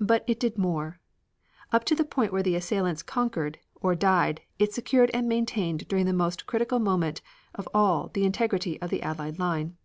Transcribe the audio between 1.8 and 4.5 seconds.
to the point where the assailants conquered, or died,